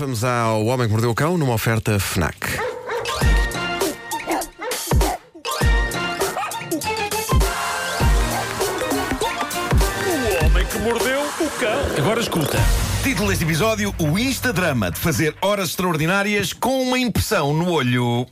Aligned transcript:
Vamos 0.00 0.24
ao 0.24 0.66
Homem 0.66 0.88
que 0.88 0.92
Mordeu 0.92 1.10
o 1.12 1.14
Cão 1.14 1.38
numa 1.38 1.54
oferta 1.54 2.00
FNAC. 2.00 2.58
O 10.08 10.44
homem 10.44 10.66
que 10.66 10.78
mordeu 10.80 11.20
o 11.20 11.50
cão. 11.60 11.96
Agora 11.96 12.20
escuta. 12.20 12.58
Título 13.04 13.28
deste 13.28 13.44
episódio: 13.44 13.94
O 14.00 14.18
Instadrama 14.18 14.90
de 14.90 14.98
fazer 14.98 15.36
horas 15.40 15.68
extraordinárias 15.68 16.52
com 16.52 16.82
uma 16.82 16.98
impressão 16.98 17.54
no 17.54 17.70
olho. 17.70 18.26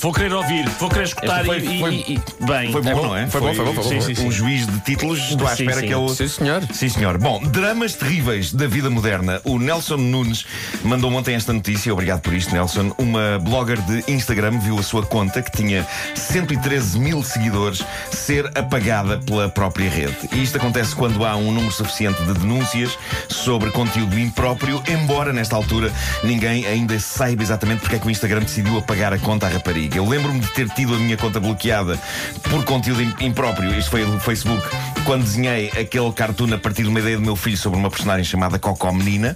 Vou 0.00 0.12
querer 0.14 0.32
ouvir, 0.32 0.66
vou 0.78 0.88
querer 0.88 1.04
escutar 1.04 1.44
foi- 1.44 1.58
e, 1.58 1.78
foi- 1.78 1.94
e- 1.94 2.14
e- 2.14 2.44
Bem, 2.46 2.72
Foi 2.72 2.80
bom, 2.80 2.88
É 2.90 2.94
bom, 2.94 3.02
não 3.08 3.16
é? 3.16 3.26
foi 3.26 3.40
bom, 3.40 3.54
foi 3.54 3.64
bom, 3.66 3.74
foi 3.74 3.82
bom. 3.96 4.00
Sim, 4.00 4.14
sim. 4.14 4.26
Um 4.26 4.32
juiz 4.32 4.66
de 4.66 4.80
títulos, 4.80 5.18
estou 5.18 5.46
à 5.46 5.52
espera 5.52 5.80
sim. 5.80 5.86
que 5.86 5.94
ele. 5.94 6.08
Sim, 6.08 6.28
senhor. 6.28 6.62
Sim, 6.72 6.88
senhor. 6.88 7.18
Bom, 7.18 7.42
dramas 7.42 7.92
terríveis 7.94 8.50
da 8.50 8.66
vida 8.66 8.88
moderna. 8.88 9.42
O 9.44 9.58
Nelson 9.58 9.98
Nunes 9.98 10.46
mandou 10.82 11.12
ontem 11.12 11.34
esta 11.34 11.52
notícia, 11.52 11.92
obrigado 11.92 12.20
por 12.22 12.32
isto, 12.32 12.50
Nelson. 12.54 12.92
Uma 12.96 13.38
blogger 13.40 13.78
de 13.82 14.02
Instagram 14.10 14.58
viu 14.58 14.78
a 14.78 14.82
sua 14.82 15.04
conta, 15.04 15.42
que 15.42 15.50
tinha 15.52 15.86
113 16.14 16.98
mil 16.98 17.22
seguidores, 17.22 17.82
ser 18.10 18.46
apagada 18.56 19.18
pela 19.18 19.50
própria 19.50 19.90
rede. 19.90 20.16
E 20.32 20.42
isto 20.42 20.56
acontece 20.56 20.94
quando 20.96 21.26
há 21.26 21.36
um 21.36 21.52
número 21.52 21.72
suficiente 21.72 22.22
de 22.24 22.32
denúncias 22.32 22.98
sobre 23.28 23.70
conteúdo 23.70 24.18
impróprio, 24.18 24.82
embora 24.88 25.30
nesta 25.30 25.56
altura 25.56 25.92
ninguém 26.24 26.64
ainda 26.64 26.98
saiba 26.98 27.42
exatamente 27.42 27.80
porque 27.80 27.96
é 27.96 27.98
que 27.98 28.06
o 28.06 28.10
Instagram 28.10 28.40
decidiu 28.40 28.78
apagar 28.78 29.12
a 29.12 29.18
conta 29.18 29.46
à 29.46 29.50
rapariga. 29.50 29.89
Eu 29.94 30.06
lembro-me 30.08 30.40
de 30.40 30.48
ter 30.48 30.68
tido 30.70 30.94
a 30.94 30.98
minha 30.98 31.16
conta 31.16 31.40
bloqueada 31.40 31.98
por 32.42 32.64
conteúdo 32.64 33.02
im- 33.02 33.14
impróprio. 33.20 33.76
Isto 33.78 33.90
foi 33.90 34.04
do 34.04 34.18
Facebook. 34.20 34.62
Quando 35.04 35.22
desenhei 35.24 35.68
aquele 35.68 36.12
cartoon 36.12 36.52
a 36.54 36.58
partir 36.58 36.82
de 36.82 36.88
uma 36.88 37.00
ideia 37.00 37.16
do 37.16 37.22
meu 37.22 37.34
filho 37.34 37.56
sobre 37.56 37.78
uma 37.78 37.90
personagem 37.90 38.24
chamada 38.24 38.58
Cocó 38.58 38.92
Menina, 38.92 39.34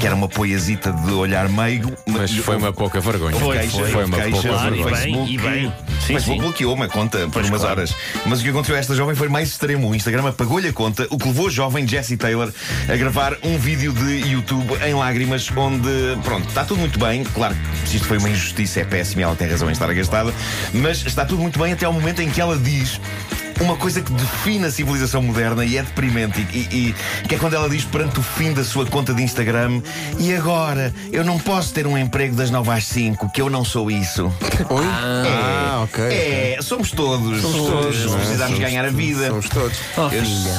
que 0.00 0.06
era 0.06 0.14
uma 0.14 0.28
poiazita 0.28 0.92
de 0.92 1.12
olhar 1.12 1.48
meigo. 1.48 1.92
Mas 2.06 2.30
foi 2.36 2.56
uma 2.56 2.72
pouca 2.72 3.00
vergonha. 3.00 3.36
Foi, 3.38 3.58
queixa, 3.58 3.78
foi. 3.78 3.90
Foi 3.90 4.04
uma 4.04 4.16
queixa, 4.16 4.30
pouca 4.32 4.48
Claro, 4.48 4.74
e 4.74 4.78
no 4.78 4.84
bem, 4.84 4.94
Facebook. 4.94 5.32
e 5.34 5.38
bem. 5.38 5.72
Sim, 6.00 6.06
Facebook 6.14 6.36
sim. 6.38 6.42
bloqueou 6.42 6.74
uma 6.74 6.88
conta 6.88 7.18
por 7.20 7.30
Pois 7.32 7.48
umas 7.48 7.60
claro. 7.60 7.76
horas. 7.80 7.94
Mas 8.26 8.40
o 8.40 8.42
que 8.42 8.50
aconteceu 8.50 8.76
a 8.76 8.78
esta 8.78 8.94
jovem 8.94 9.14
foi 9.14 9.28
mais 9.28 9.48
extremo. 9.48 9.88
O 9.90 9.94
Instagram 9.94 10.28
apagou-lhe 10.28 10.68
a 10.68 10.72
conta, 10.72 11.06
o 11.10 11.16
que 11.18 11.26
levou 11.28 11.46
a 11.46 11.50
jovem 11.50 11.86
Jessie 11.86 12.16
Taylor 12.16 12.52
a 12.88 12.96
gravar 12.96 13.36
um 13.42 13.56
vídeo 13.58 13.92
de 13.92 14.28
YouTube 14.30 14.76
em 14.84 14.94
lágrimas, 14.94 15.48
onde, 15.56 15.88
pronto, 16.24 16.48
está 16.48 16.64
tudo 16.64 16.80
muito 16.80 16.98
bem. 16.98 17.24
Claro 17.24 17.56
que 17.84 17.88
se 17.88 17.96
isto 17.96 18.06
foi 18.08 18.18
uma 18.18 18.28
injustiça, 18.28 18.80
é 18.80 18.84
péssimo 18.84 19.20
e 19.20 19.24
ela 19.24 19.36
tem 19.36 19.48
razão 19.48 19.68
em 19.68 19.72
estar 19.72 19.85
agastada. 19.90 20.32
Mas 20.72 21.04
está 21.06 21.24
tudo 21.24 21.42
muito 21.42 21.58
bem 21.58 21.72
até 21.72 21.86
ao 21.86 21.92
momento 21.92 22.20
em 22.20 22.30
que 22.30 22.40
ela 22.40 22.56
diz. 22.56 23.00
Uma 23.60 23.76
coisa 23.76 24.02
que 24.02 24.12
define 24.12 24.66
a 24.66 24.70
civilização 24.70 25.22
moderna 25.22 25.64
e 25.64 25.76
é 25.78 25.82
deprimente, 25.82 26.46
e, 26.52 26.58
e- 26.58 26.94
que 27.26 27.34
é 27.34 27.38
quando 27.38 27.54
ela 27.54 27.68
diz 27.70 27.84
perante 27.84 28.20
o 28.20 28.22
fim 28.22 28.52
da 28.52 28.62
sua 28.62 28.84
conta 28.86 29.14
de 29.14 29.22
Instagram: 29.22 29.80
E 30.18 30.34
agora? 30.34 30.92
Eu 31.10 31.24
não 31.24 31.38
posso 31.38 31.72
ter 31.72 31.86
um 31.86 31.96
emprego 31.96 32.36
das 32.36 32.50
9 32.50 32.70
às 32.70 32.84
5, 32.84 33.30
que 33.30 33.40
eu 33.40 33.48
não 33.48 33.64
sou 33.64 33.90
isso. 33.90 34.26
Oi? 34.68 34.84
Ah, 34.86 35.80
ok. 35.84 36.04
É, 36.04 36.58
somos 36.60 36.90
todos. 36.90 37.40
Somos 37.40 37.56
todos, 37.70 38.04
não 38.06 38.14
é? 38.14 38.18
Precisamos 38.18 38.58
ganhar 38.58 38.84
a 38.84 38.90
vida. 38.90 39.28
Somos 39.28 39.48
todos. 39.48 39.78
Oh, 39.96 40.08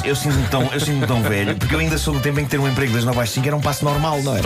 Eu, 0.04 0.10
eu 0.10 0.16
sinto-me 0.16 0.46
tão, 0.48 0.62
eu 0.72 0.80
sinto 0.80 1.06
tão 1.06 1.22
velho, 1.22 1.54
porque 1.56 1.74
eu 1.74 1.78
ainda 1.78 1.98
sou 1.98 2.14
do 2.14 2.20
tempo 2.20 2.40
em 2.40 2.44
que 2.44 2.50
ter 2.50 2.58
um 2.58 2.68
emprego 2.68 2.92
das 2.92 3.04
9 3.04 3.20
às 3.20 3.30
5 3.30 3.46
era 3.46 3.56
um 3.56 3.60
passo 3.60 3.84
normal, 3.84 4.20
não 4.22 4.36
é? 4.36 4.40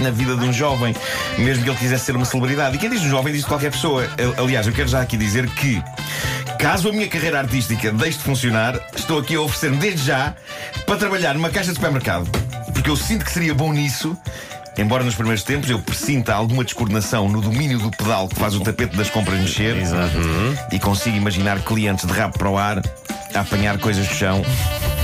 Na 0.00 0.10
vida 0.10 0.36
de 0.36 0.44
um 0.44 0.52
jovem, 0.52 0.94
mesmo 1.38 1.64
que 1.64 1.70
ele 1.70 1.78
quisesse 1.78 2.04
ser 2.04 2.16
uma 2.16 2.24
celebridade. 2.24 2.76
E 2.76 2.78
quem 2.78 2.90
diz 2.90 3.00
um 3.02 3.08
jovem 3.08 3.32
diz 3.32 3.42
de 3.42 3.48
qualquer 3.48 3.70
pessoa. 3.70 4.06
Aliás, 4.36 4.66
eu 4.66 4.72
quero 4.72 4.88
já 4.88 5.00
aqui 5.00 5.16
dizer 5.16 5.48
que, 5.50 5.82
caso 6.64 6.88
a 6.88 6.92
minha 6.94 7.06
carreira 7.06 7.40
artística 7.40 7.92
deixe 7.92 8.16
de 8.16 8.24
funcionar, 8.24 8.80
estou 8.96 9.18
aqui 9.18 9.34
a 9.34 9.40
oferecer-me 9.42 9.76
desde 9.76 10.06
já 10.06 10.34
para 10.86 10.96
trabalhar 10.96 11.34
numa 11.34 11.50
caixa 11.50 11.68
de 11.68 11.74
supermercado. 11.74 12.26
Porque 12.72 12.88
eu 12.88 12.96
sinto 12.96 13.22
que 13.22 13.30
seria 13.30 13.52
bom 13.52 13.70
nisso. 13.70 14.16
Embora 14.78 15.04
nos 15.04 15.14
primeiros 15.14 15.42
tempos 15.42 15.68
eu 15.68 15.78
presinta 15.78 16.32
alguma 16.32 16.64
descoordenação 16.64 17.28
no 17.28 17.42
domínio 17.42 17.78
do 17.78 17.90
pedal 17.90 18.28
que 18.28 18.36
faz 18.36 18.54
o 18.54 18.60
tapete 18.60 18.96
das 18.96 19.10
compras 19.10 19.38
mexer 19.40 19.76
e 20.72 20.78
consigo 20.78 21.14
imaginar 21.14 21.60
clientes 21.60 22.06
de 22.06 22.12
rabo 22.14 22.38
para 22.38 22.48
o 22.48 22.56
ar 22.56 22.82
a 23.34 23.40
apanhar 23.40 23.76
coisas 23.76 24.08
do 24.08 24.14
chão 24.14 24.42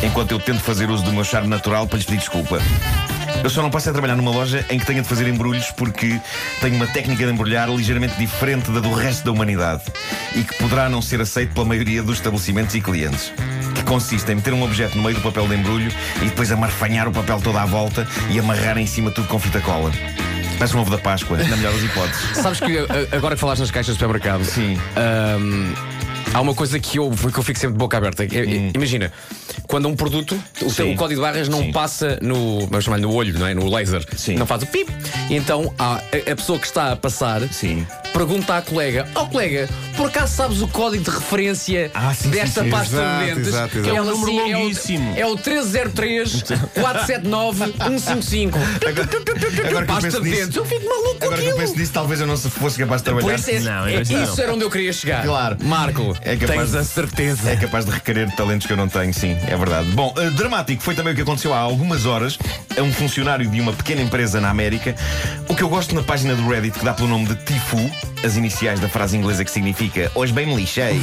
enquanto 0.02 0.32
eu 0.32 0.40
tento 0.40 0.60
fazer 0.60 0.88
uso 0.88 1.04
do 1.04 1.12
meu 1.12 1.24
charme 1.24 1.48
natural 1.48 1.86
para 1.86 1.98
lhes 1.98 2.06
pedir 2.06 2.20
desculpa. 2.20 2.58
Eu 3.42 3.48
só 3.48 3.62
não 3.62 3.70
posso 3.70 3.88
é 3.88 3.92
trabalhar 3.92 4.16
numa 4.16 4.30
loja 4.30 4.64
em 4.68 4.78
que 4.78 4.84
tenha 4.84 5.00
de 5.00 5.08
fazer 5.08 5.26
embrulhos 5.26 5.70
porque 5.70 6.20
tenho 6.60 6.76
uma 6.76 6.86
técnica 6.86 7.24
de 7.24 7.32
embrulhar 7.32 7.70
ligeiramente 7.70 8.14
diferente 8.16 8.70
da 8.70 8.80
do 8.80 8.92
resto 8.92 9.24
da 9.24 9.32
humanidade 9.32 9.82
e 10.34 10.44
que 10.44 10.54
poderá 10.56 10.88
não 10.88 11.00
ser 11.00 11.20
aceito 11.20 11.54
pela 11.54 11.64
maioria 11.64 12.02
dos 12.02 12.18
estabelecimentos 12.18 12.74
e 12.74 12.80
clientes. 12.80 13.32
Que 13.74 13.82
consiste 13.84 14.30
em 14.30 14.34
meter 14.34 14.52
um 14.52 14.62
objeto 14.62 14.96
no 14.96 15.02
meio 15.02 15.16
do 15.16 15.22
papel 15.22 15.48
de 15.48 15.54
embrulho 15.54 15.90
e 16.20 16.26
depois 16.26 16.52
amarfanhar 16.52 17.08
o 17.08 17.12
papel 17.12 17.40
toda 17.40 17.62
à 17.62 17.66
volta 17.66 18.06
e 18.30 18.38
amarrar 18.38 18.76
em 18.76 18.86
cima 18.86 19.10
tudo 19.10 19.26
com 19.26 19.38
fita 19.38 19.60
cola. 19.60 19.90
Parece 20.58 20.76
um 20.76 20.80
ovo 20.80 20.90
da 20.90 20.98
Páscoa, 20.98 21.38
na 21.38 21.56
melhor 21.56 21.72
das 21.72 21.82
hipóteses. 21.82 22.36
Sabes 22.36 22.60
que 22.60 22.78
agora 23.16 23.34
que 23.34 23.40
falaste 23.40 23.60
nas 23.60 23.70
caixas 23.70 23.94
de 23.94 24.00
supermercado, 24.00 24.44
Sim. 24.44 24.78
ahm, 24.96 25.72
há 26.32 26.40
uma 26.40 26.54
coisa 26.54 26.78
que 26.78 26.98
eu, 26.98 27.10
que 27.10 27.38
eu 27.38 27.42
fico 27.42 27.58
sempre 27.58 27.72
de 27.74 27.78
boca 27.78 27.96
aberta. 27.96 28.24
É- 28.24 28.26
é- 28.26 28.70
Imagina, 28.74 29.12
quando 29.66 29.88
um 29.88 29.96
produto, 29.96 30.40
o, 30.62 30.70
Sim. 30.70 30.94
o 30.94 30.96
código 30.96 31.20
de 31.20 31.26
barras 31.26 31.48
não 31.48 31.60
Sim. 31.60 31.72
passa 31.72 32.18
no, 32.22 32.60
vamos 32.66 32.84
chamar 32.84 32.98
no 32.98 33.12
olho, 33.12 33.38
não 33.38 33.46
é? 33.46 33.54
No 33.54 33.68
laser. 33.72 34.04
Sim. 34.16 34.36
Não 34.36 34.46
faz 34.46 34.62
o 34.62 34.66
pip. 34.66 34.90
Então 35.30 35.72
a, 35.78 35.96
a 36.30 36.36
pessoa 36.36 36.58
que 36.58 36.66
está 36.66 36.92
a 36.92 36.96
passar 36.96 37.40
Sim. 37.52 37.86
pergunta 38.12 38.56
à 38.56 38.62
colega: 38.62 39.06
Ó 39.14 39.26
colega, 39.26 39.68
por 39.96 40.06
acaso 40.08 40.34
sabes 40.34 40.60
o 40.62 40.68
código 40.68 41.04
de 41.04 41.10
referência 41.10 41.90
Ah, 41.94 42.12
sim, 42.14 42.30
desta 42.30 42.62
sim. 42.64 42.70
pasta 42.70 42.96
Exato, 42.96 43.18
de 43.20 43.26
dentes? 43.34 43.46
exato, 43.48 43.78
exato. 43.78 43.96
Ela, 43.96 43.98
É 43.98 44.02
um 44.12 44.18
número 44.18 44.30
sim, 44.46 44.52
longuíssimo. 44.54 45.14
É 45.16 45.24
o, 45.26 45.28
é 45.28 45.32
o 45.32 45.36
303 45.36 46.42
479 46.74 47.72
155. 47.78 48.58
Agora 49.68 49.86
Pasta 49.86 50.10
de 50.20 50.20
nisso- 50.30 50.40
dentes. 50.42 50.56
Eu 50.56 50.64
fico 50.64 50.84
maluco 50.88 51.18
com 51.18 51.24
Agora 51.26 51.40
que 51.40 51.46
eu 51.46 51.50
aquilo. 51.52 51.56
penso 51.66 51.78
nisso, 51.78 51.92
talvez 51.92 52.20
eu 52.20 52.26
não 52.26 52.36
se- 52.36 52.50
fosse 52.50 52.78
capaz 52.78 53.00
de 53.00 53.04
trabalhar. 53.04 53.34
isso, 53.34 53.50
é, 53.50 53.60
Não, 53.60 53.86
é- 53.86 54.02
isso 54.02 54.40
era 54.40 54.52
onde 54.54 54.64
eu 54.64 54.70
queria 54.70 54.92
chegar. 54.92 55.24
Claro. 55.24 55.56
Marco, 55.62 56.09
É 56.22 56.36
capaz 56.36 56.58
tens 56.58 56.70
de- 56.72 56.78
a 56.78 56.84
certeza. 56.84 57.50
É 57.50 57.56
capaz 57.56 57.84
de 57.84 57.90
requerer 57.90 58.30
talentos 58.34 58.66
que 58.66 58.72
eu 58.72 58.76
não 58.76 58.88
tenho, 58.88 59.12
sim, 59.14 59.36
é 59.46 59.56
verdade. 59.56 59.88
Bom, 59.90 60.12
eh, 60.16 60.30
dramático 60.30 60.82
foi 60.82 60.94
também 60.94 61.12
o 61.12 61.16
que 61.16 61.22
aconteceu 61.22 61.52
há 61.54 61.58
algumas 61.58 62.06
horas 62.06 62.38
a 62.78 62.82
um 62.82 62.92
funcionário 62.92 63.48
de 63.48 63.60
uma 63.60 63.72
pequena 63.72 64.02
empresa 64.02 64.40
na 64.40 64.50
América. 64.50 64.94
O 65.48 65.54
que 65.54 65.62
eu 65.62 65.68
gosto 65.68 65.94
na 65.94 66.02
página 66.02 66.34
do 66.34 66.48
Reddit, 66.48 66.78
que 66.78 66.84
dá 66.84 66.92
pelo 66.94 67.08
nome 67.08 67.26
de 67.26 67.34
Tifu, 67.36 67.90
as 68.24 68.36
iniciais 68.36 68.78
da 68.80 68.88
frase 68.88 69.16
inglesa 69.16 69.44
que 69.44 69.50
significa 69.50 70.10
Hoje 70.14 70.32
bem 70.32 70.46
me 70.46 70.54
lixei, 70.56 71.00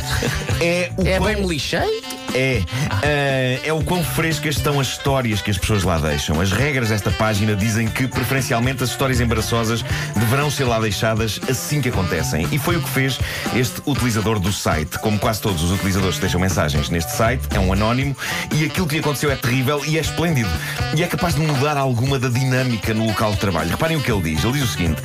é 0.60 0.90
o 0.96 1.06
É 1.06 1.18
quão- 1.18 1.32
bem 1.32 1.42
me 1.42 1.48
lixei? 1.48 2.02
É, 2.34 2.62
eh, 3.02 3.60
é 3.64 3.72
o 3.72 3.82
quão 3.82 4.02
frescas 4.02 4.56
estão 4.56 4.80
as 4.80 4.88
histórias 4.88 5.40
que 5.40 5.50
as 5.50 5.56
pessoas 5.56 5.84
lá 5.84 5.98
deixam. 5.98 6.40
As 6.40 6.52
regras 6.52 6.88
desta 6.88 7.10
página 7.10 7.54
dizem 7.54 7.86
que, 7.86 8.06
preferencialmente, 8.06 8.82
as 8.82 8.90
histórias 8.90 9.20
embaraçosas 9.20 9.84
deverão 10.16 10.50
ser 10.50 10.64
lá 10.64 10.80
deixadas 10.80 11.40
assim 11.48 11.80
que 11.80 11.88
acontecem. 11.88 12.46
E 12.50 12.58
foi 12.58 12.76
o 12.76 12.82
que 12.82 12.88
fez 12.88 13.18
este 13.54 13.80
utilizador 13.86 14.38
do 14.38 14.52
site. 14.52 14.98
Como 14.98 15.18
quase 15.18 15.40
todos 15.40 15.62
os 15.62 15.70
utilizadores 15.70 16.16
que 16.16 16.22
deixam 16.22 16.40
mensagens 16.40 16.88
neste 16.88 17.12
site, 17.12 17.42
é 17.54 17.60
um 17.60 17.72
anónimo 17.72 18.16
e 18.52 18.64
aquilo 18.64 18.86
que 18.86 18.94
lhe 18.94 19.00
aconteceu 19.00 19.30
é 19.30 19.36
terrível 19.36 19.84
e 19.86 19.96
é 19.96 20.00
esplêndido. 20.00 20.50
E 20.96 21.02
é 21.02 21.06
capaz 21.06 21.34
de 21.34 21.40
mudar 21.40 21.76
alguma 21.76 22.18
da 22.18 22.28
dinâmica 22.28 22.92
no 22.92 23.06
local 23.06 23.32
de 23.32 23.38
trabalho. 23.38 23.70
Reparem 23.70 23.96
o 23.96 24.00
que 24.00 24.10
ele 24.10 24.34
diz. 24.34 24.44
Ele 24.44 24.54
diz 24.54 24.62
o 24.64 24.68
seguinte. 24.68 25.00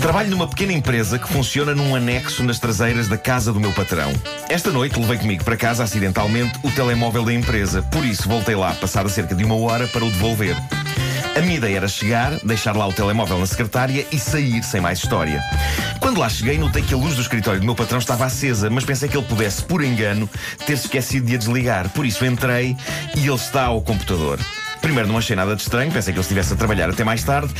Trabalho 0.00 0.30
numa 0.30 0.48
pequena 0.48 0.72
empresa 0.72 1.18
que 1.18 1.28
funciona 1.28 1.74
num 1.74 1.94
anexo 1.94 2.42
nas 2.42 2.58
traseiras 2.58 3.06
da 3.06 3.18
casa 3.18 3.52
do 3.52 3.60
meu 3.60 3.70
patrão. 3.72 4.10
Esta 4.48 4.70
noite 4.70 4.98
levei 4.98 5.18
comigo 5.18 5.44
para 5.44 5.56
casa, 5.56 5.84
acidentalmente, 5.84 6.58
o 6.62 6.70
telemóvel 6.70 7.22
da 7.22 7.34
empresa. 7.34 7.82
Por 7.82 8.04
isso 8.04 8.26
voltei 8.26 8.54
lá, 8.54 8.72
passada 8.74 9.10
cerca 9.10 9.34
de 9.34 9.44
uma 9.44 9.56
hora, 9.56 9.86
para 9.88 10.04
o 10.04 10.10
devolver. 10.10 10.56
A 11.36 11.40
minha 11.42 11.56
ideia 11.56 11.76
era 11.76 11.88
chegar, 11.88 12.34
deixar 12.42 12.74
lá 12.74 12.88
o 12.88 12.92
telemóvel 12.92 13.38
na 13.38 13.46
secretária 13.46 14.06
e 14.10 14.18
sair 14.18 14.62
sem 14.62 14.80
mais 14.80 14.98
história. 14.98 15.42
Quando 16.00 16.18
lá 16.18 16.28
cheguei, 16.28 16.58
notei 16.58 16.82
que 16.82 16.94
a 16.94 16.96
luz 16.96 17.14
do 17.14 17.20
escritório 17.20 17.60
do 17.60 17.66
meu 17.66 17.74
patrão 17.74 17.98
estava 17.98 18.24
acesa, 18.24 18.70
mas 18.70 18.84
pensei 18.84 19.08
que 19.08 19.16
ele 19.16 19.26
pudesse, 19.26 19.62
por 19.62 19.84
engano, 19.84 20.28
ter 20.66 20.72
esquecido 20.72 21.26
de 21.26 21.34
a 21.34 21.38
desligar. 21.38 21.88
Por 21.90 22.06
isso 22.06 22.24
entrei 22.24 22.74
e 23.14 23.26
ele 23.26 23.34
está 23.34 23.66
ao 23.66 23.82
computador. 23.82 24.40
Primeiro 24.80 25.08
não 25.08 25.18
achei 25.18 25.36
nada 25.36 25.54
de 25.54 25.62
estranho, 25.62 25.92
pensei 25.92 26.12
que 26.12 26.18
ele 26.18 26.24
estivesse 26.24 26.54
a 26.54 26.56
trabalhar 26.56 26.88
até 26.88 27.04
mais 27.04 27.22
tarde, 27.22 27.52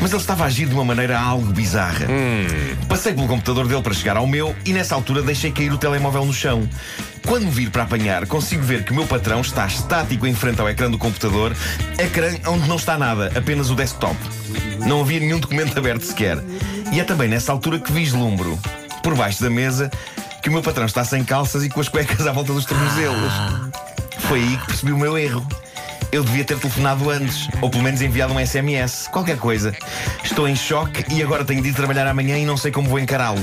mas 0.00 0.12
ele 0.12 0.20
estava 0.20 0.44
a 0.44 0.46
agir 0.46 0.66
de 0.66 0.74
uma 0.74 0.84
maneira 0.84 1.18
algo 1.18 1.52
bizarra. 1.52 2.06
Passei 2.88 3.14
pelo 3.14 3.26
computador 3.26 3.66
dele 3.66 3.82
para 3.82 3.94
chegar 3.94 4.16
ao 4.16 4.26
meu 4.26 4.54
e 4.64 4.72
nessa 4.72 4.94
altura 4.94 5.22
deixei 5.22 5.50
cair 5.50 5.72
o 5.72 5.78
telemóvel 5.78 6.24
no 6.24 6.32
chão. 6.32 6.68
Quando 7.26 7.50
vir 7.50 7.70
para 7.70 7.82
apanhar, 7.82 8.26
consigo 8.26 8.62
ver 8.62 8.84
que 8.84 8.92
o 8.92 8.94
meu 8.94 9.06
patrão 9.06 9.40
está 9.40 9.66
estático 9.66 10.26
em 10.26 10.34
frente 10.34 10.60
ao 10.60 10.68
ecrã 10.68 10.90
do 10.90 10.98
computador, 10.98 11.56
ecrã 11.98 12.28
onde 12.46 12.68
não 12.68 12.76
está 12.76 12.96
nada, 12.96 13.32
apenas 13.34 13.70
o 13.70 13.74
desktop. 13.74 14.16
Não 14.86 15.00
havia 15.00 15.18
nenhum 15.18 15.40
documento 15.40 15.76
aberto 15.78 16.02
sequer. 16.02 16.38
E 16.92 17.00
é 17.00 17.04
também 17.04 17.28
nessa 17.28 17.50
altura 17.50 17.80
que 17.80 17.90
vislumbro, 17.90 18.58
por 19.02 19.16
baixo 19.16 19.42
da 19.42 19.50
mesa, 19.50 19.90
que 20.42 20.48
o 20.48 20.52
meu 20.52 20.62
patrão 20.62 20.86
está 20.86 21.04
sem 21.04 21.24
calças 21.24 21.64
e 21.64 21.68
com 21.68 21.80
as 21.80 21.88
cuecas 21.88 22.26
à 22.26 22.32
volta 22.32 22.52
dos 22.52 22.64
tornozelos. 22.64 23.32
Foi 24.28 24.40
aí 24.40 24.56
que 24.58 24.66
percebi 24.66 24.92
o 24.92 24.98
meu 24.98 25.18
erro. 25.18 25.44
Eu 26.12 26.22
devia 26.22 26.44
ter 26.44 26.58
telefonado 26.58 27.10
antes, 27.10 27.48
ou 27.60 27.68
pelo 27.68 27.82
menos 27.82 28.00
enviado 28.00 28.32
um 28.32 28.44
SMS, 28.44 29.08
qualquer 29.08 29.38
coisa. 29.38 29.74
Estou 30.22 30.48
em 30.48 30.56
choque 30.56 31.04
e 31.12 31.22
agora 31.22 31.44
tenho 31.44 31.62
de 31.62 31.68
ir 31.68 31.74
trabalhar 31.74 32.06
amanhã 32.06 32.38
e 32.38 32.44
não 32.44 32.56
sei 32.56 32.70
como 32.70 32.88
vou 32.88 32.98
encará-lo. 32.98 33.40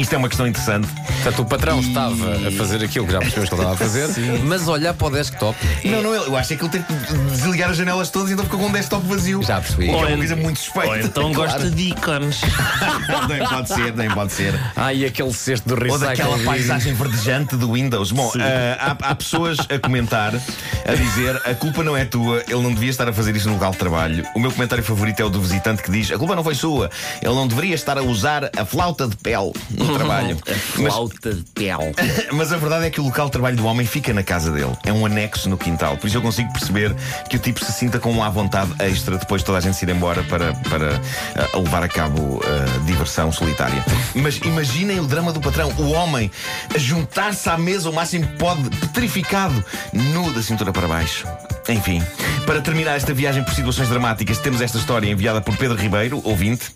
Isto 0.00 0.14
é 0.14 0.18
uma 0.18 0.28
questão 0.28 0.46
interessante. 0.46 0.88
Portanto, 0.88 1.42
o 1.42 1.44
patrão 1.44 1.80
estava 1.80 2.48
a 2.48 2.50
fazer 2.56 2.82
aquilo 2.82 3.04
que 3.06 3.12
já 3.12 3.18
percebemos 3.18 3.50
que 3.50 3.54
ele 3.54 3.62
estava 3.62 3.74
a 3.74 3.76
fazer, 3.76 4.08
mas 4.44 4.66
olhar 4.66 4.94
para 4.94 5.06
o 5.06 5.10
desktop. 5.10 5.58
Não, 5.84 6.02
não, 6.02 6.14
eu 6.14 6.36
acho 6.36 6.56
que 6.56 6.62
ele 6.62 6.70
teve 6.70 6.84
que 6.84 6.94
desligar 7.32 7.70
as 7.70 7.76
janelas 7.76 8.08
todas 8.08 8.30
e 8.30 8.32
então 8.32 8.44
ficou 8.46 8.58
com 8.60 8.66
um 8.66 8.72
desktop 8.72 9.06
vazio. 9.06 9.42
Já 9.42 9.60
percebi. 9.60 9.84
O 9.84 9.86
que 9.88 9.92
é 9.92 9.96
Ou 9.96 10.06
uma 10.08 10.16
coisa 10.16 10.36
muito 10.36 10.58
suspeita. 10.58 10.88
Ou 10.88 10.96
então 10.98 11.32
Claro. 11.40 11.52
gosta 11.52 11.70
de 11.70 11.82
ícones. 11.82 12.40
nem 13.28 13.46
pode 13.46 13.68
ser, 13.68 13.94
nem 13.94 14.10
pode 14.10 14.32
ser. 14.32 14.58
Ah, 14.74 14.92
e 14.94 15.04
aquele 15.04 15.32
cesto 15.34 15.68
do 15.68 15.74
Ou 15.74 15.80
recycle. 15.80 16.06
daquela 16.08 16.38
paisagem 16.38 16.94
verdejante 16.94 17.56
do 17.56 17.72
Windows. 17.72 18.10
Bom, 18.12 18.32
ah, 18.40 18.96
há, 19.02 19.10
há 19.10 19.14
pessoas 19.14 19.58
a 19.68 19.78
comentar, 19.78 20.32
a 20.34 20.94
dizer: 20.94 21.36
a 21.44 21.54
culpa 21.54 21.82
não 21.84 21.94
é 21.96 22.06
tua, 22.06 22.42
ele 22.48 22.62
não 22.62 22.72
devia 22.72 22.90
estar 22.90 23.06
a 23.08 23.12
fazer 23.12 23.36
isto 23.36 23.48
no 23.48 23.54
local 23.54 23.72
de 23.72 23.76
trabalho. 23.78 24.26
O 24.34 24.40
meu 24.40 24.50
comentário 24.50 24.82
favorito 24.82 25.20
é 25.20 25.24
o 25.24 25.28
do 25.28 25.40
visitante 25.40 25.82
que 25.82 25.90
diz: 25.90 26.10
a 26.10 26.16
culpa 26.18 26.34
não 26.34 26.42
foi 26.42 26.54
sua, 26.54 26.90
ele 27.20 27.34
não 27.34 27.46
deveria 27.46 27.74
estar 27.74 27.98
a 27.98 28.02
usar 28.02 28.50
a 28.56 28.64
flauta 28.64 29.06
de 29.06 29.16
pele 29.16 29.52
no 29.90 29.98
trabalho. 29.98 30.38
Mas, 30.78 30.92
Flauta 30.92 31.34
de 31.34 31.44
pele. 31.52 31.94
mas 32.32 32.52
a 32.52 32.56
verdade 32.56 32.86
é 32.86 32.90
que 32.90 33.00
o 33.00 33.04
local 33.04 33.26
de 33.26 33.32
trabalho 33.32 33.56
do 33.56 33.66
homem 33.66 33.86
fica 33.86 34.12
na 34.12 34.22
casa 34.22 34.50
dele. 34.50 34.76
É 34.84 34.92
um 34.92 35.04
anexo 35.04 35.48
no 35.48 35.58
quintal. 35.58 35.96
Por 35.96 36.06
isso 36.06 36.16
eu 36.16 36.22
consigo 36.22 36.52
perceber 36.52 36.94
que 37.28 37.36
o 37.36 37.38
tipo 37.38 37.64
se 37.64 37.72
sinta 37.72 37.98
com 37.98 38.10
uma 38.10 38.30
vontade 38.30 38.72
extra 38.78 39.18
depois 39.18 39.42
de 39.42 39.46
toda 39.46 39.58
a 39.58 39.60
gente 39.60 39.76
se 39.76 39.84
ir 39.84 39.90
embora 39.90 40.22
para, 40.24 40.52
para 40.54 41.00
ah, 41.36 41.58
levar 41.58 41.82
a 41.82 41.88
cabo 41.88 42.40
ah, 42.44 42.84
diversão 42.86 43.32
solitária. 43.32 43.84
Mas 44.14 44.36
imaginem 44.38 45.00
o 45.00 45.06
drama 45.06 45.32
do 45.32 45.40
patrão. 45.40 45.72
O 45.78 45.90
homem 45.90 46.30
a 46.74 46.78
juntar-se 46.78 47.48
à 47.48 47.58
mesa 47.58 47.90
o 47.90 47.92
máximo 47.92 48.26
que 48.26 48.36
pode, 48.36 48.68
petrificado, 48.76 49.64
nu 49.92 50.32
da 50.32 50.42
cintura 50.42 50.72
para 50.72 50.86
baixo. 50.86 51.26
Enfim, 51.68 52.02
para 52.46 52.60
terminar 52.60 52.96
esta 52.96 53.14
viagem 53.14 53.44
por 53.44 53.54
situações 53.54 53.88
dramáticas, 53.88 54.38
temos 54.38 54.60
esta 54.60 54.78
história 54.78 55.08
enviada 55.08 55.40
por 55.40 55.56
Pedro 55.56 55.76
Ribeiro, 55.76 56.20
ouvinte. 56.24 56.74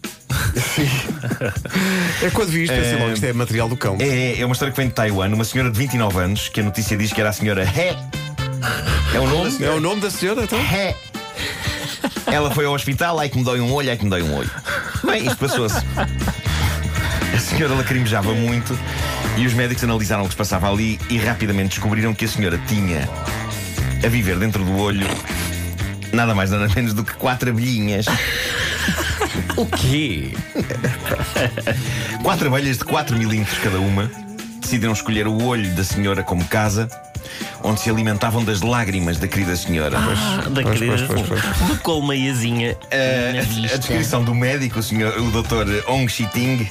É 2.22 2.30
quando 2.30 2.48
vi 2.48 2.64
isto, 2.64 2.74
pensei 2.74 2.98
logo, 2.98 3.12
isto 3.12 3.24
é 3.24 3.32
material 3.32 3.68
do 3.68 3.76
cão. 3.76 3.96
É, 4.00 4.40
é 4.40 4.46
uma 4.46 4.52
história 4.52 4.72
que 4.72 4.76
vem 4.78 4.88
de 4.88 4.94
Taiwan, 4.94 5.28
uma 5.28 5.44
senhora 5.44 5.70
de 5.70 5.78
29 5.78 6.18
anos, 6.18 6.48
que 6.48 6.60
a 6.60 6.62
notícia 6.62 6.96
diz 6.96 7.12
que 7.12 7.20
era 7.20 7.30
a 7.30 7.32
senhora 7.32 7.62
He. 7.64 7.96
É 9.14 9.20
o 9.20 9.26
nome? 9.26 9.64
É 9.64 9.70
o 9.70 9.80
nome 9.80 10.00
da 10.00 10.10
senhora, 10.10 10.42
então? 10.44 10.58
He. 10.58 10.94
Ela 12.26 12.50
foi 12.50 12.64
ao 12.64 12.74
hospital, 12.74 13.18
ai 13.18 13.28
que 13.28 13.38
me 13.38 13.44
dói 13.44 13.60
um 13.60 13.72
olho, 13.72 13.90
ai 13.90 13.96
que 13.96 14.04
me 14.04 14.10
dói 14.10 14.22
um 14.22 14.34
olho. 14.34 14.50
Bem, 15.04 15.26
isto 15.26 15.36
passou-se. 15.36 15.76
A 17.34 17.38
senhora 17.38 17.74
lacrimejava 17.74 18.32
muito 18.32 18.78
e 19.36 19.46
os 19.46 19.52
médicos 19.52 19.82
analisaram 19.84 20.22
o 20.22 20.26
que 20.26 20.32
se 20.32 20.36
passava 20.36 20.70
ali 20.70 20.98
e 21.10 21.18
rapidamente 21.18 21.70
descobriram 21.70 22.14
que 22.14 22.24
a 22.24 22.28
senhora 22.28 22.58
tinha 22.66 23.08
a 24.04 24.08
viver 24.08 24.38
dentro 24.38 24.64
do 24.64 24.76
olho 24.76 25.06
nada 26.12 26.34
mais 26.34 26.50
nada 26.50 26.68
menos 26.74 26.94
do 26.94 27.04
que 27.04 27.12
quatro 27.14 27.50
abelhinhas. 27.50 28.06
O 29.56 29.66
quê? 29.66 30.32
Quatro 32.22 32.48
abelhas 32.48 32.78
de 32.78 32.84
4 32.84 33.16
milímetros 33.18 33.58
cada 33.58 33.78
uma 33.78 34.10
decidiram 34.60 34.92
escolher 34.92 35.26
o 35.26 35.42
olho 35.44 35.68
da 35.74 35.84
senhora 35.84 36.22
como 36.22 36.42
casa, 36.46 36.88
onde 37.62 37.80
se 37.80 37.90
alimentavam 37.90 38.42
das 38.42 38.62
lágrimas 38.62 39.18
da 39.18 39.28
querida 39.28 39.54
senhora. 39.56 39.98
Ah, 39.98 40.48
da 40.48 40.62
Pois, 40.62 40.78
querida. 40.78 41.06
pois, 41.06 41.26
pois, 41.28 41.40
pois. 41.42 41.68
Do 41.68 41.76
colmeiazinha 41.80 42.76
na 43.34 43.40
a 43.74 43.76
descrição 43.76 44.24
do 44.24 44.34
médico, 44.34 44.78
o, 44.78 44.82
senhor, 44.82 45.14
o 45.18 45.30
Dr. 45.30 45.86
Ong 45.88 46.08
Shiting, 46.10 46.66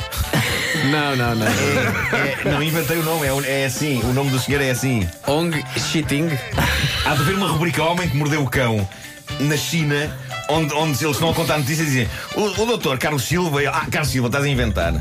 Não, 0.90 1.16
não, 1.16 1.36
não. 1.36 1.46
é, 1.48 2.52
não 2.52 2.64
inventei 2.64 2.98
o 2.98 3.04
nome, 3.04 3.28
é, 3.28 3.62
é 3.62 3.66
assim, 3.66 4.02
o 4.04 4.12
nome 4.14 4.32
do 4.32 4.40
senhor 4.40 4.62
é 4.62 4.72
assim. 4.72 5.08
Ong 5.28 5.64
Shitting. 5.78 6.30
Há 7.06 7.14
de 7.16 7.22
haver 7.22 7.36
uma 7.36 7.48
rubrica 7.48 7.84
Homem 7.84 8.10
que 8.10 8.18
Mordeu 8.18 8.42
o 8.44 8.50
Cão 8.50 8.88
na 9.40 9.56
China. 9.56 10.12
Onde, 10.50 10.74
onde 10.74 11.04
eles 11.04 11.16
estão 11.16 11.30
a 11.30 11.34
contar 11.34 11.58
notícias 11.58 11.88
e 11.88 11.92
dizem 11.92 12.10
o, 12.36 12.42
o 12.62 12.66
doutor 12.66 12.98
Carlos 12.98 13.24
Silva, 13.24 13.64
e- 13.64 13.68
ah, 13.68 13.86
Carlos 13.90 14.12
Silva, 14.12 14.28
estás 14.28 14.44
a 14.44 14.50
inventar. 14.50 14.94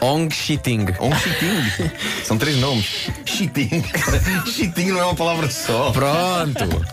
Ong 0.00 0.32
Shitting. 0.32 0.86
Ong 0.98 1.16
Shiting. 1.16 1.90
São 2.24 2.36
três 2.36 2.56
nomes. 2.58 3.08
Shiting. 3.24 3.82
Shiting 4.52 4.88
não 4.92 5.00
é 5.00 5.04
uma 5.04 5.14
palavra 5.14 5.48
só. 5.50 5.90
Pronto. 5.96 6.84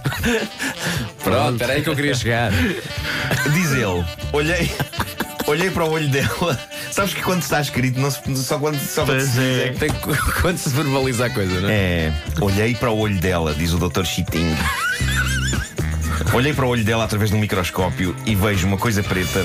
Pronto, 1.23 1.61
era 1.63 1.73
aí 1.73 1.81
que 1.81 1.89
eu 1.89 1.95
queria 1.95 2.15
chegar. 2.15 2.51
Diz 3.53 3.71
ele, 3.71 4.05
olhei, 4.31 4.71
olhei 5.45 5.69
para 5.69 5.83
o 5.85 5.91
olho 5.91 6.07
dela. 6.09 6.59
Sabes 6.91 7.13
que 7.13 7.21
quando 7.21 7.41
está 7.41 7.59
escrito, 7.61 7.99
não 7.99 8.09
se- 8.09 8.19
só 8.43 8.57
quando 8.57 8.79
só 8.79 9.05
quando 9.05 9.19
se 9.21 9.27
diz 9.27 9.37
é. 9.37 9.63
é 9.65 9.69
que- 9.69 9.79
Tem, 9.79 9.89
quando 10.41 10.57
se 10.57 10.69
verbaliza 10.69 11.25
a 11.25 11.29
coisa, 11.29 11.59
não 11.61 11.69
é? 11.69 11.73
É, 11.73 12.13
olhei 12.41 12.73
para 12.75 12.89
o 12.91 12.97
olho 12.97 13.19
dela, 13.19 13.53
diz 13.53 13.73
o 13.73 13.77
Dr. 13.77 14.03
Chiting. 14.05 14.55
Olhei 16.31 16.53
para 16.53 16.63
o 16.63 16.69
olho 16.69 16.83
dela 16.83 17.03
através 17.03 17.31
de 17.31 17.35
um 17.35 17.39
microscópio 17.39 18.15
e 18.23 18.35
vejo 18.35 18.67
uma 18.67 18.77
coisa 18.77 19.01
preta 19.01 19.43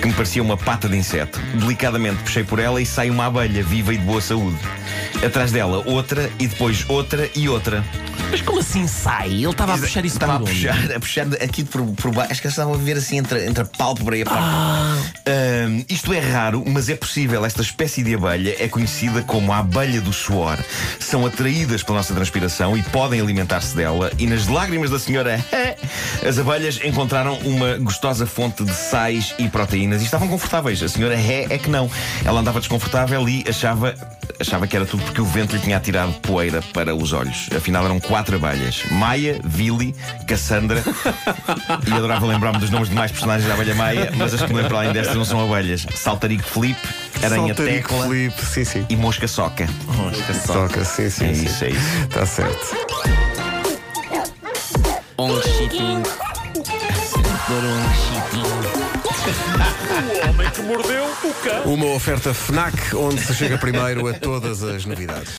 que 0.00 0.06
me 0.06 0.14
parecia 0.14 0.42
uma 0.42 0.56
pata 0.56 0.88
de 0.88 0.96
inseto. 0.96 1.40
Delicadamente 1.54 2.22
puxei 2.22 2.44
por 2.44 2.60
ela 2.60 2.80
e 2.80 2.86
sai 2.86 3.10
uma 3.10 3.26
abelha 3.26 3.62
viva 3.64 3.92
e 3.92 3.96
de 3.96 4.04
boa 4.04 4.20
saúde. 4.20 4.58
Atrás 5.24 5.52
dela 5.52 5.82
outra 5.86 6.30
e 6.38 6.46
depois 6.48 6.84
outra 6.88 7.30
e 7.36 7.48
outra. 7.48 7.84
Mas 8.30 8.40
como 8.40 8.60
assim 8.60 8.86
sai? 8.86 9.28
Ele 9.28 9.46
estava 9.50 9.74
a 9.74 9.78
puxar 9.78 10.04
isso 10.04 10.16
Estava 10.16 10.32
para 10.32 10.40
a 10.40 10.42
onde? 10.42 10.52
puxar, 10.52 10.92
a 10.96 11.00
puxar 11.00 11.26
aqui 11.42 11.64
por, 11.64 11.82
por 11.94 12.12
baixo. 12.12 12.32
Acho 12.32 12.40
que 12.40 12.46
eles 12.46 12.54
estavam 12.54 12.74
a 12.74 12.78
ver 12.78 12.96
assim 12.96 13.18
entre, 13.18 13.46
entre 13.46 13.62
a 13.62 13.66
pálpebra 13.66 14.16
e 14.16 14.22
a 14.22 14.24
parte. 14.24 14.42
Ahm, 15.26 15.84
isto 15.88 16.12
é 16.12 16.18
raro, 16.18 16.64
mas 16.66 16.88
é 16.88 16.96
possível. 16.96 17.44
Esta 17.44 17.62
espécie 17.62 18.02
de 18.02 18.14
abelha 18.14 18.56
é 18.58 18.68
conhecida 18.68 19.22
como 19.22 19.52
a 19.52 19.58
abelha 19.58 20.00
do 20.00 20.12
suor. 20.12 20.58
São 20.98 21.24
atraídas 21.26 21.82
pela 21.82 21.98
nossa 21.98 22.14
transpiração 22.14 22.76
e 22.76 22.82
podem 22.84 23.20
alimentar-se 23.20 23.76
dela. 23.76 24.10
E 24.18 24.26
nas 24.26 24.46
lágrimas 24.48 24.90
da 24.90 24.98
senhora, 24.98 25.38
as 26.26 26.38
abelhas 26.38 26.80
encontraram 26.82 27.34
uma 27.40 27.76
gostosa 27.78 28.26
fonte 28.26 28.64
de 28.64 28.74
sais 28.74 29.34
e 29.38 29.48
proteínas 29.48 30.00
e 30.02 30.04
estavam 30.06 30.26
confortáveis. 30.26 30.82
A 30.82 30.88
senhora 30.88 31.16
Ré 31.16 31.46
é 31.50 31.58
que 31.58 31.68
não. 31.70 31.90
Ela 32.24 32.40
andava 32.40 32.58
desconfortável 32.60 33.28
e 33.28 33.44
achava, 33.46 33.94
achava 34.40 34.66
que 34.66 34.74
era 34.74 34.86
tudo 34.86 35.11
porque 35.12 35.20
o 35.20 35.26
vento 35.26 35.54
lhe 35.54 35.60
tinha 35.60 35.76
atirado 35.76 36.10
poeira 36.20 36.62
para 36.72 36.94
os 36.94 37.12
olhos. 37.12 37.50
Afinal, 37.54 37.84
eram 37.84 38.00
quatro 38.00 38.36
abelhas: 38.36 38.82
Maia, 38.90 39.38
Vili, 39.44 39.94
Cassandra. 40.26 40.82
e 41.86 41.92
adorava 41.92 42.24
lembrar-me 42.26 42.58
dos 42.58 42.70
nomes 42.70 42.88
de 42.88 42.94
mais 42.94 43.12
personagens 43.12 43.46
da 43.46 43.52
abelha 43.52 43.74
Maia, 43.74 44.10
mas 44.16 44.32
as 44.32 44.40
que 44.40 44.52
me 44.52 44.62
lembro 44.62 44.74
além 44.74 44.92
destas 44.92 45.14
não 45.14 45.24
são 45.24 45.44
abelhas: 45.44 45.86
Saltarico 45.94 46.44
Felipe, 46.44 46.88
Aranha 47.22 47.54
Saltarico 47.54 47.88
Tecla 47.88 48.08
Felipe, 48.08 48.44
sim, 48.46 48.64
sim. 48.64 48.86
e 48.88 48.96
Mosca 48.96 49.28
Soca. 49.28 49.68
Mosca 49.84 50.32
só. 50.32 50.52
Toca, 50.54 50.82
sim, 50.82 51.10
sim. 51.10 51.26
É 51.26 51.34
sim. 51.34 51.44
isso, 51.44 51.64
é 51.64 51.70
isso. 51.70 51.98
Está 52.04 52.24
certo. 52.24 52.76
Ong 55.18 55.42
Shitting. 55.42 56.02
Por 57.46 57.64
um 57.64 57.82
chiquinho. 57.92 58.81
O 59.24 60.28
homem 60.28 60.50
que 60.50 60.62
mordeu 60.62 61.04
o 61.04 61.34
cão. 61.44 61.74
Uma 61.74 61.86
oferta 61.94 62.34
FNAC, 62.34 62.96
onde 62.96 63.20
se 63.20 63.32
chega 63.34 63.56
primeiro 63.56 64.08
a 64.08 64.14
todas 64.14 64.64
as 64.64 64.84
novidades. 64.84 65.30